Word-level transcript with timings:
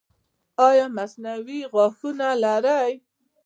ایا 0.67 0.85
مصنوعي 0.97 1.59
غاښونه 1.73 2.27
لرئ؟ 2.43 2.91